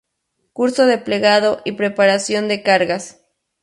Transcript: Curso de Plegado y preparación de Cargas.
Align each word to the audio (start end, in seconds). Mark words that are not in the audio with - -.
Curso 0.53 0.87
de 0.87 0.97
Plegado 0.97 1.61
y 1.63 1.73
preparación 1.73 2.47
de 2.47 2.63
Cargas. 2.63 3.19